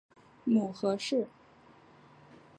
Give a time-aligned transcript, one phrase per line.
[0.45, 1.27] 母何氏。